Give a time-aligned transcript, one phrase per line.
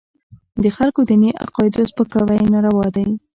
[0.63, 3.07] د خلکو د دیني عقایدو سپکاوي ناروا دی.